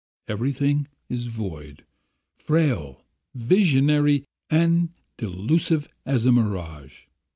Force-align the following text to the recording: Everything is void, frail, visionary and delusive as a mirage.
Everything 0.27 0.87
is 1.09 1.27
void, 1.27 1.85
frail, 2.35 3.05
visionary 3.35 4.25
and 4.49 4.89
delusive 5.17 5.87
as 6.07 6.25
a 6.25 6.31
mirage. 6.31 7.05